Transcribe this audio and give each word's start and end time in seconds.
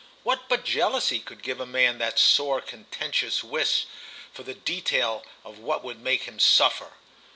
What 0.23 0.49
but 0.49 0.63
jealousy 0.65 1.19
could 1.19 1.43
give 1.43 1.59
a 1.59 1.65
man 1.67 1.99
that 1.99 2.17
sore 2.17 2.59
contentious 2.59 3.43
wish 3.43 3.85
for 4.33 4.41
the 4.41 4.55
detail 4.55 5.23
of 5.43 5.59
what 5.59 5.83
would 5.83 6.01
make 6.01 6.23
him 6.23 6.39
suffer? 6.39 6.93